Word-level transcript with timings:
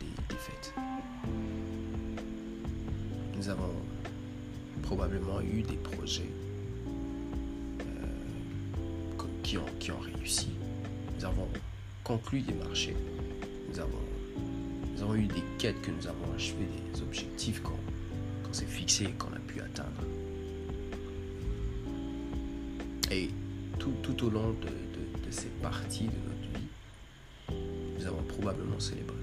Des 0.00 0.22
défaites. 0.28 0.72
Nous 3.36 3.48
avons 3.48 3.74
probablement 4.82 5.40
eu 5.40 5.62
des 5.62 5.76
projets 5.76 6.30
euh, 7.80 7.84
qui, 9.42 9.58
ont, 9.58 9.66
qui 9.78 9.90
ont 9.90 9.98
réussi. 9.98 10.48
Nous 11.18 11.24
avons 11.24 11.48
conclu 12.04 12.40
des 12.40 12.54
marchés. 12.54 12.96
Nous 13.68 13.78
avons, 13.80 13.98
nous 14.94 15.02
avons 15.02 15.14
eu 15.14 15.26
des 15.26 15.42
quêtes 15.58 15.80
que 15.82 15.90
nous 15.90 16.06
avons 16.06 16.32
achevées, 16.34 16.68
des 16.94 17.02
objectifs 17.02 17.62
qu'on 17.62 18.52
s'est 18.52 18.66
fixés 18.66 19.04
et 19.04 19.12
qu'on 19.12 19.32
a 19.32 19.40
pu 19.40 19.60
atteindre. 19.60 20.02
Et 23.10 23.30
tout, 23.78 23.92
tout 24.02 24.24
au 24.26 24.30
long 24.30 24.52
de 24.52 25.30
ces 25.30 25.48
parties 25.62 26.04
de 26.04 26.28
notre 26.28 26.58
vie, 26.58 26.66
nous 27.98 28.06
avons 28.06 28.22
probablement 28.22 28.80
célébré. 28.80 29.15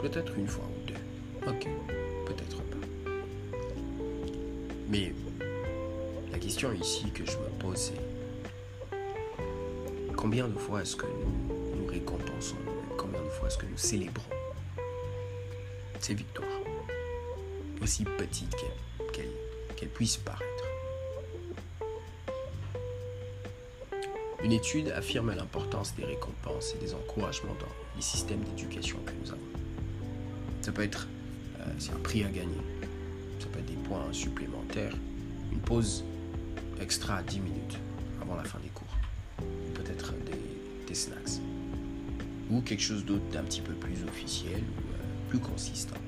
Peut-être 0.00 0.36
une 0.36 0.46
fois 0.46 0.64
ou 0.64 0.86
deux. 0.86 0.94
Ok, 1.48 1.66
peut-être 2.26 2.62
pas. 2.62 2.76
Mais 4.88 5.12
la 6.30 6.38
question 6.38 6.72
ici 6.72 7.10
que 7.10 7.24
je 7.24 7.32
me 7.32 7.48
pose, 7.58 7.76
c'est 7.76 8.96
combien 10.16 10.48
de 10.48 10.58
fois 10.58 10.82
est-ce 10.82 10.96
que 10.96 11.06
nous 11.06 11.76
nous 11.76 11.86
récompensons? 11.86 12.56
Combien 12.96 13.22
de 13.22 13.28
fois 13.28 13.48
est-ce 13.48 13.58
que 13.58 13.66
nous 13.66 13.76
célébrons 13.78 14.22
ces 16.00 16.14
victoires? 16.14 16.48
Aussi 17.82 18.04
petites 18.04 18.54
qu'elles 19.12 19.88
puissent 19.88 20.18
paraître. 20.18 20.64
Une 24.42 24.52
étude 24.52 24.90
affirme 24.90 25.34
l'importance 25.34 25.94
des 25.96 26.04
récompenses 26.04 26.74
et 26.74 26.78
des 26.78 26.94
encouragements 26.94 27.54
dans 27.54 27.66
les 27.96 28.02
systèmes 28.02 28.44
d'éducation. 28.44 28.98
Ça 30.66 30.72
peut 30.72 30.82
être 30.82 31.06
euh, 31.60 31.64
c'est 31.78 31.92
un 31.92 31.98
prix 31.98 32.24
à 32.24 32.28
gagner, 32.28 32.60
ça 33.38 33.46
peut 33.52 33.60
être 33.60 33.66
des 33.66 33.88
points 33.88 34.04
supplémentaires, 34.10 34.96
une 35.52 35.60
pause 35.60 36.04
extra 36.80 37.18
à 37.18 37.22
10 37.22 37.38
minutes 37.38 37.78
avant 38.20 38.34
la 38.34 38.42
fin 38.42 38.58
des 38.58 38.70
cours, 38.70 38.96
peut-être 39.74 40.12
des, 40.88 40.92
snacks, 40.92 41.40
ou 42.50 42.62
quelque 42.62 42.82
chose 42.82 43.04
d'autre 43.04 43.22
d'un 43.30 43.44
petit 43.44 43.60
peu 43.60 43.74
plus 43.74 44.02
officiel 44.08 44.58
ou 44.58 44.90
euh, 44.90 45.28
plus 45.28 45.38
consistant. 45.38 46.00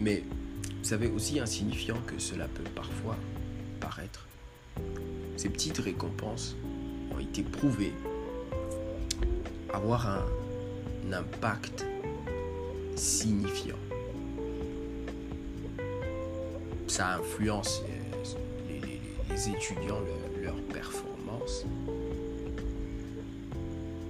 Mais 0.00 0.22
vous 0.78 0.84
savez 0.84 1.08
aussi 1.08 1.38
insignifiant 1.38 1.98
que 2.06 2.18
cela 2.18 2.48
peut 2.48 2.64
parfois 2.74 3.18
paraître. 3.78 4.26
Ces 5.36 5.50
petites 5.50 5.80
récompenses 5.80 6.56
ont 7.14 7.18
été 7.18 7.42
prouvées 7.42 7.92
avoir 9.70 10.08
un 10.08 10.24
impact 11.12 11.84
signifiant. 12.96 13.76
Ça 16.86 17.16
influence 17.16 17.82
les, 18.68 19.48
étudiants, 19.48 20.00
le- 20.00 20.44
leur 20.44 20.56
performance. 20.72 21.64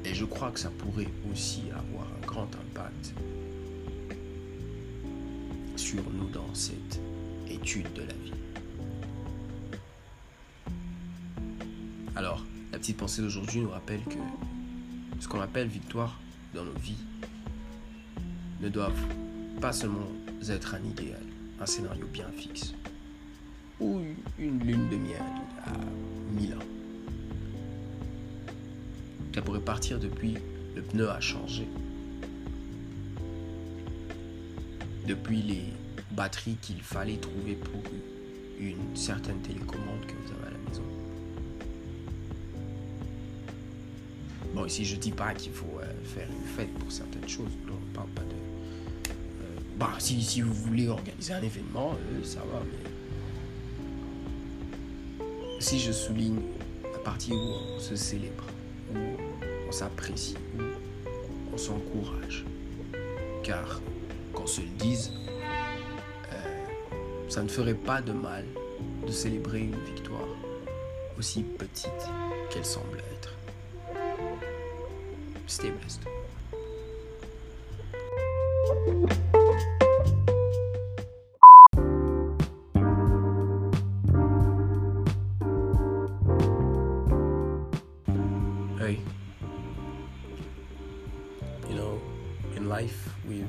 Et 0.04 0.14
je 0.14 0.24
crois 0.26 0.50
que 0.50 0.60
ça 0.60 0.70
pourrait 0.70 1.08
aussi 1.32 1.62
avoir 1.70 2.06
un 2.22 2.26
grand 2.26 2.42
impact 2.54 3.14
sur 5.76 6.02
nous 6.12 6.28
dans 6.28 6.52
cette 6.54 7.00
étude 7.48 7.90
de 7.94 8.02
la 8.02 8.12
vie. 8.12 8.32
Alors, 12.16 12.44
la 12.72 12.78
petite 12.78 12.96
pensée 12.98 13.22
d'aujourd'hui 13.22 13.60
nous 13.60 13.70
rappelle 13.70 14.02
que 14.04 14.18
ce 15.20 15.26
qu'on 15.26 15.40
appelle 15.40 15.68
victoire 15.68 16.20
dans 16.54 16.64
nos 16.64 16.78
vies 16.78 16.96
ne 18.60 18.68
doivent 18.68 19.06
pas 19.60 19.72
seulement 19.72 20.08
être 20.48 20.74
un 20.74 20.84
idéal, 20.84 21.22
un 21.60 21.66
scénario 21.66 22.06
bien 22.06 22.28
fixe, 22.36 22.74
ou 23.80 24.00
une 24.38 24.60
lune 24.60 24.88
de 24.88 24.96
miel 24.96 25.22
à 25.66 25.72
mille 26.32 26.54
ans. 26.54 26.66
Ça 29.34 29.42
pourrait 29.42 29.60
partir 29.60 29.98
depuis 29.98 30.36
le 30.76 30.82
pneu 30.82 31.10
a 31.10 31.20
changé, 31.20 31.66
depuis 35.06 35.42
les 35.42 35.64
batteries 36.12 36.56
qu'il 36.62 36.80
fallait 36.80 37.16
trouver 37.16 37.54
pour 37.54 37.82
une 38.60 38.96
certaine 38.96 39.40
télécommande 39.40 40.06
que 40.06 40.12
vous 40.12 40.32
avez 40.32 40.46
à 40.46 40.50
la 40.50 40.70
maison. 40.70 41.03
Bon, 44.54 44.64
ici 44.66 44.84
je 44.84 44.94
dis 44.96 45.10
pas 45.10 45.34
qu'il 45.34 45.52
faut 45.52 45.80
euh, 45.80 45.84
faire 46.04 46.28
une 46.30 46.46
fête 46.46 46.72
pour 46.74 46.92
certaines 46.92 47.28
choses. 47.28 47.50
Non, 47.66 47.74
on 47.74 47.94
parle 47.94 48.08
pas 48.10 48.22
de. 48.22 48.34
euh, 49.10 49.60
bah, 49.76 49.90
si, 49.98 50.22
si 50.22 50.42
vous 50.42 50.54
voulez 50.54 50.86
organiser 50.88 51.32
un 51.32 51.42
événement, 51.42 51.92
euh, 51.94 52.22
ça 52.24 52.38
va, 52.38 52.62
mais. 52.64 52.90
Si 55.60 55.80
je 55.80 55.90
souligne 55.90 56.40
la 56.84 56.98
partie 56.98 57.32
où 57.32 57.36
on 57.36 57.80
se 57.80 57.96
célèbre, 57.96 58.44
où 58.94 58.98
on 59.68 59.72
s'apprécie, 59.72 60.36
où 60.56 60.62
on 61.52 61.58
s'encourage. 61.58 62.44
Car, 63.42 63.80
qu'on 64.32 64.46
se 64.46 64.60
le 64.60 64.68
dise, 64.78 65.10
ça 67.28 67.42
ne 67.42 67.48
ferait 67.48 67.74
pas 67.74 68.00
de 68.00 68.12
mal 68.12 68.44
de 69.06 69.10
célébrer 69.10 69.60
une 69.60 69.78
victoire 69.84 70.28
aussi 71.18 71.42
petite 71.42 71.90
qu'elle 72.50 72.64
semble 72.64 72.98
être. 72.98 73.33
Stay 75.46 75.70
blessed. 75.70 76.00
Hey. 88.78 89.00
You 91.68 91.74
know, 91.74 92.00
in 92.56 92.68
life 92.68 93.14
we've 93.28 93.46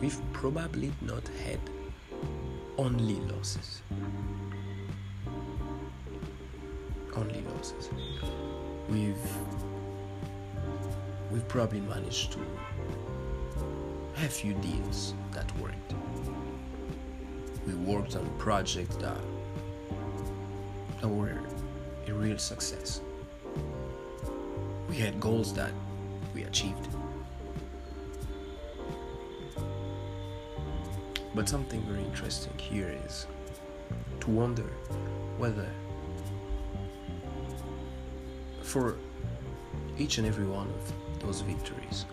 we've 0.00 0.20
probably 0.32 0.92
not 1.00 1.26
had 1.44 1.60
only 2.78 3.16
losses. 3.32 3.82
Only 7.16 7.42
losses. 7.54 7.90
We've 8.88 9.69
we've 11.30 11.46
probably 11.48 11.80
managed 11.80 12.32
to 12.32 12.38
have 14.14 14.32
few 14.32 14.54
deals 14.54 15.14
that 15.32 15.46
worked. 15.58 15.94
We 17.66 17.74
worked 17.74 18.16
on 18.16 18.28
projects 18.38 18.96
that, 18.96 19.16
that 21.00 21.08
were 21.08 21.38
a 22.06 22.12
real 22.12 22.38
success. 22.38 23.00
we 24.88 24.96
had 24.96 25.20
goals 25.20 25.54
that 25.54 25.70
we 26.34 26.42
achieved. 26.42 26.88
But 31.32 31.48
something 31.48 31.80
very 31.82 32.02
interesting 32.02 32.58
here 32.58 32.92
is 33.06 33.26
to 34.18 34.30
wonder 34.30 34.68
whether 35.38 35.68
for 38.62 38.96
each 39.96 40.18
and 40.18 40.26
every 40.26 40.44
one 40.44 40.66
of 40.68 40.92
those 41.20 41.42
victories, 41.42 42.06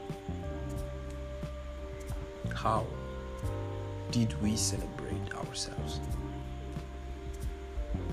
how 2.53 2.85
did 4.11 4.39
we 4.41 4.55
celebrate 4.55 5.33
ourselves? 5.35 5.99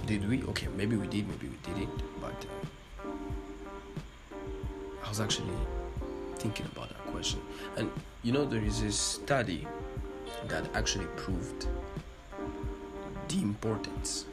Did 0.07 0.29
we? 0.29 0.43
Okay, 0.45 0.69
maybe 0.77 0.97
we 0.97 1.07
did, 1.07 1.29
maybe 1.29 1.49
we 1.49 1.57
didn't, 1.75 2.03
but 2.21 2.47
uh, 3.05 3.09
I 5.05 5.09
was 5.09 5.21
actually 5.21 5.57
thinking 6.37 6.67
about 6.73 6.89
that 6.91 7.07
question. 7.07 7.41
And 7.77 7.91
you 8.23 8.33
know, 8.33 8.45
there 8.45 8.63
is 8.63 8.83
a 8.83 8.93
study 8.93 9.67
that 10.49 10.65
actually 10.75 11.07
proved 11.17 11.67
the 13.29 13.41
importance 13.41 14.27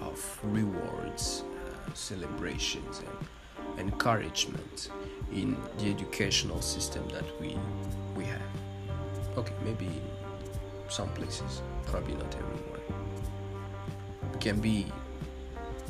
of 0.00 0.40
rewards, 0.44 1.42
uh, 1.42 1.94
celebrations, 1.94 3.00
and 3.00 3.90
encouragement 3.90 4.90
in 5.34 5.56
the 5.78 5.90
educational 5.90 6.60
system 6.60 7.06
that 7.08 7.24
we 7.40 7.58
we 8.16 8.24
have. 8.24 8.50
Okay, 9.36 9.54
maybe 9.64 9.88
some 10.88 11.08
places, 11.10 11.62
probably 11.86 12.14
not 12.14 12.34
everywhere. 12.34 12.80
It 14.34 14.40
can 14.40 14.60
be, 14.60 14.86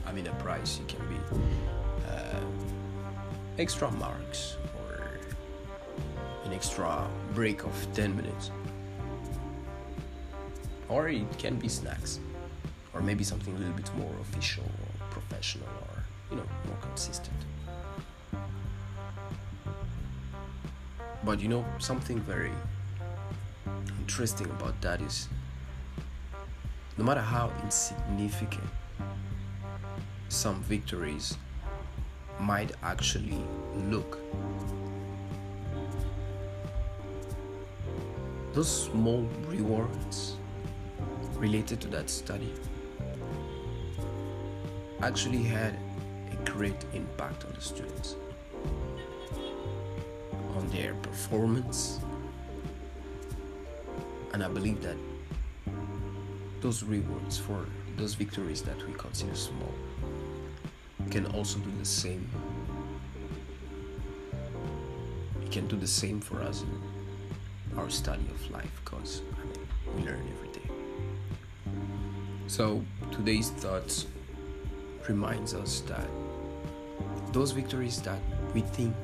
I 0.06 0.12
mean, 0.12 0.26
a 0.28 0.34
price. 0.34 0.78
It 0.78 0.88
can 0.88 1.04
be 1.08 1.18
uh, 2.08 2.40
extra 3.58 3.90
marks 3.92 4.56
or 4.78 5.10
an 6.44 6.52
extra 6.52 7.08
break 7.34 7.64
of 7.64 7.74
ten 7.92 8.14
minutes 8.16 8.50
or 10.92 11.08
it 11.08 11.38
can 11.38 11.56
be 11.56 11.68
snacks 11.68 12.20
or 12.92 13.00
maybe 13.00 13.24
something 13.24 13.54
a 13.56 13.58
little 13.58 13.74
bit 13.74 13.90
more 13.96 14.14
official 14.20 14.64
or 14.64 15.06
professional 15.10 15.66
or 15.88 16.04
you 16.30 16.36
know 16.36 16.46
more 16.66 16.76
consistent 16.82 17.36
but 21.24 21.40
you 21.40 21.48
know 21.48 21.64
something 21.78 22.18
very 22.20 22.52
interesting 23.98 24.46
about 24.50 24.80
that 24.80 25.00
is 25.00 25.28
no 26.98 27.04
matter 27.04 27.20
how 27.20 27.50
insignificant 27.62 28.64
some 30.28 30.62
victories 30.62 31.36
might 32.40 32.72
actually 32.82 33.38
look 33.88 34.18
those 38.52 38.84
small 38.86 39.26
rewards 39.46 40.36
related 41.36 41.80
to 41.80 41.88
that 41.88 42.10
study 42.10 42.52
actually 45.02 45.42
had 45.42 45.76
a 46.30 46.50
great 46.50 46.84
impact 46.94 47.44
on 47.44 47.52
the 47.54 47.60
students, 47.60 48.16
their 50.72 50.94
performance, 50.94 52.00
and 54.32 54.42
I 54.42 54.48
believe 54.48 54.82
that 54.82 54.96
those 56.60 56.82
rewards 56.82 57.38
for 57.38 57.66
those 57.96 58.14
victories 58.14 58.62
that 58.62 58.76
we 58.86 58.94
consider 58.94 59.34
small 59.34 59.74
can 61.10 61.26
also 61.26 61.58
do 61.58 61.70
the 61.78 61.84
same. 61.84 62.26
It 65.42 65.50
can 65.50 65.66
do 65.68 65.76
the 65.76 65.86
same 65.86 66.20
for 66.20 66.40
us 66.40 66.62
in 66.62 67.78
our 67.78 67.90
study 67.90 68.24
of 68.30 68.50
life 68.50 68.80
because 68.84 69.20
I 69.38 69.44
mean, 69.44 69.68
we 69.96 70.02
learn 70.02 70.26
every 70.36 70.48
day. 70.48 70.70
So 72.46 72.82
today's 73.10 73.50
thoughts 73.50 74.06
reminds 75.08 75.52
us 75.52 75.80
that 75.82 76.06
those 77.32 77.50
victories 77.50 78.00
that 78.02 78.20
we 78.54 78.60
think 78.60 78.94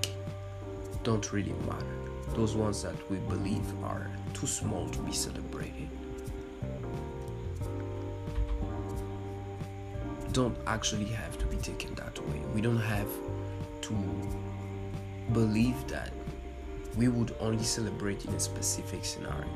don't 1.08 1.32
really 1.32 1.54
matter, 1.66 1.96
those 2.34 2.54
ones 2.54 2.82
that 2.82 3.10
we 3.10 3.16
believe 3.32 3.66
are 3.82 4.10
too 4.34 4.46
small 4.46 4.86
to 4.90 4.98
be 4.98 5.12
celebrated, 5.14 5.88
don't 10.34 10.54
actually 10.66 11.06
have 11.06 11.38
to 11.38 11.46
be 11.46 11.56
taken 11.56 11.94
that 11.94 12.18
way. 12.28 12.42
We 12.54 12.60
don't 12.60 12.84
have 12.96 13.08
to 13.86 13.94
believe 15.32 15.78
that 15.88 16.12
we 16.98 17.08
would 17.08 17.34
only 17.40 17.64
celebrate 17.64 18.26
in 18.26 18.34
a 18.34 18.40
specific 18.40 19.02
scenario 19.06 19.48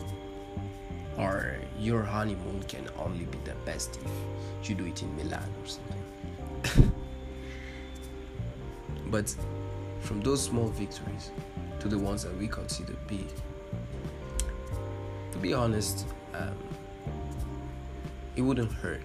or 1.19 1.56
your 1.78 2.02
honeymoon 2.02 2.62
can 2.62 2.88
only 2.98 3.26
be 3.26 3.37
the 3.44 3.55
best 3.66 3.98
if 4.02 4.70
you 4.70 4.75
do 4.75 4.87
it 4.87 5.02
in 5.02 5.14
Milan 5.16 5.50
or 5.60 5.66
something. 5.66 6.93
but 9.10 9.37
from 10.12 10.20
those 10.20 10.43
small 10.43 10.67
victories 10.67 11.31
to 11.81 11.88
the 11.88 11.99
ones 11.99 12.23
that 12.23 12.37
we 12.37 12.47
consider 12.47 12.93
big, 13.09 13.26
to 15.31 15.38
be 15.38 15.55
honest, 15.55 16.06
um, 16.35 16.55
it 18.37 18.43
wouldn't 18.43 18.70
hurt 18.70 19.00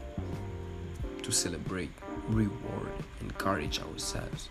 to 1.24 1.32
celebrate, 1.32 1.92
reward, 2.28 2.92
encourage 3.22 3.80
ourselves 3.80 4.50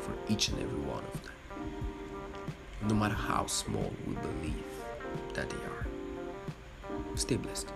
for 0.00 0.12
each 0.28 0.48
and 0.48 0.60
every 0.60 0.80
one 0.80 1.04
of 1.04 1.22
them, 1.22 2.88
no 2.88 2.94
matter 2.96 3.14
how 3.14 3.46
small 3.46 3.92
we 4.08 4.14
believe 4.14 4.64
that 5.34 5.48
they 5.48 5.56
are. 5.56 5.86
Stay 7.14 7.36
blessed. 7.36 7.68